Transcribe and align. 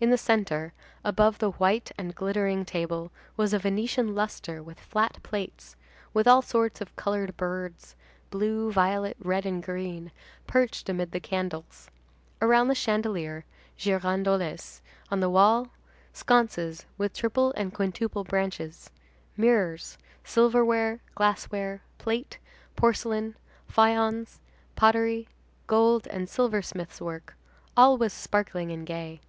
In 0.00 0.10
the 0.10 0.18
centre, 0.18 0.72
above 1.04 1.38
the 1.38 1.52
white 1.52 1.92
and 1.96 2.12
glittering 2.12 2.64
table, 2.64 3.12
was 3.36 3.52
a 3.52 3.60
Venetian 3.60 4.12
lustre 4.12 4.60
with 4.60 4.80
flat 4.80 5.22
plates, 5.22 5.76
with 6.12 6.26
all 6.26 6.42
sorts 6.42 6.80
of 6.80 6.96
colored 6.96 7.36
birds, 7.36 7.94
blue, 8.30 8.72
violet, 8.72 9.16
red, 9.20 9.46
and 9.46 9.62
green, 9.62 10.10
perched 10.48 10.88
amid 10.88 11.12
the 11.12 11.20
candles; 11.20 11.92
around 12.42 12.66
the 12.66 12.74
chandelier, 12.74 13.44
girandoles, 13.78 14.82
on 15.12 15.20
the 15.20 15.30
walls, 15.30 15.68
sconces 16.12 16.84
with 16.98 17.12
triple 17.12 17.52
and 17.56 17.72
quintuple 17.72 18.24
branches; 18.24 18.90
mirrors, 19.36 19.96
silverware, 20.24 20.98
glassware, 21.14 21.82
plate, 21.98 22.40
porcelain, 22.74 23.36
faïence, 23.72 24.40
pottery, 24.74 25.28
gold 25.68 26.08
and 26.08 26.28
silversmith's 26.28 27.00
work, 27.00 27.36
all 27.76 27.96
was 27.96 28.12
sparkling 28.12 28.72
and 28.72 28.84
gay. 28.84 29.20